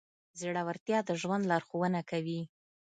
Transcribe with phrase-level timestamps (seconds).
[0.39, 2.41] زړهورتیا د ژوند لارښوونه کوي.